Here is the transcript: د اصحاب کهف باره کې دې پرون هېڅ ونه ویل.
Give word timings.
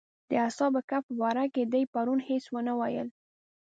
د 0.29 0.31
اصحاب 0.47 0.73
کهف 0.89 1.05
باره 1.19 1.45
کې 1.53 1.63
دې 1.73 1.81
پرون 1.93 2.19
هېڅ 2.27 2.43
ونه 2.53 2.73
ویل. 2.79 3.07